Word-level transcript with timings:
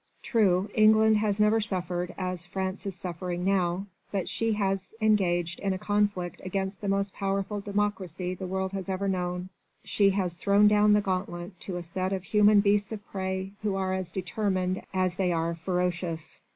True, 0.23 0.67
England 0.73 1.17
has 1.17 1.39
never 1.39 1.61
suffered 1.61 2.15
as 2.17 2.43
France 2.43 2.87
is 2.87 2.95
suffering 2.95 3.45
now, 3.45 3.85
but 4.11 4.27
she 4.27 4.53
has 4.53 4.95
engaged 4.99 5.59
in 5.59 5.73
a 5.73 5.77
conflict 5.77 6.41
against 6.43 6.81
the 6.81 6.87
most 6.89 7.13
powerful 7.13 7.59
democracy 7.61 8.33
the 8.33 8.47
world 8.47 8.71
has 8.71 8.89
ever 8.89 9.07
known, 9.07 9.49
she 9.83 10.09
has 10.09 10.33
thrown 10.33 10.67
down 10.67 10.93
the 10.93 11.01
gauntlet 11.01 11.59
to 11.59 11.77
a 11.77 11.83
set 11.83 12.13
of 12.13 12.23
human 12.23 12.61
beasts 12.61 12.91
of 12.91 13.05
prey 13.11 13.51
who 13.61 13.75
are 13.75 13.93
as 13.93 14.11
determined 14.11 14.81
as 14.91 15.17
they 15.17 15.31
are 15.31 15.53
ferocious. 15.53 16.39